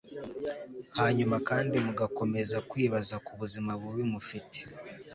[0.97, 4.59] Hanyuma kandi mugakomeza kwibaza ku buzima bubi mufite